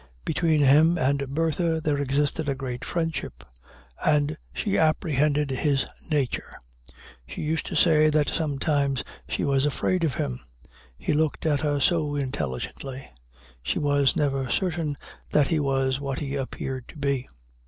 [0.25, 3.43] Between him and Bertha there existed a great friendship,
[4.03, 6.57] and she apprehended his nature;
[7.27, 10.39] she used to say that sometimes she was afraid of him,
[10.97, 13.11] he looked at her so intelligently;
[13.61, 14.97] she was never certain
[15.29, 17.27] that he was what he appeared to be.